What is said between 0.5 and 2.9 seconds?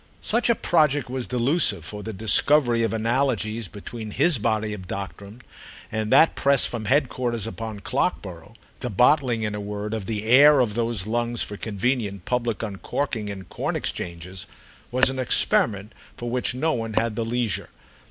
project was delusive, for the discovery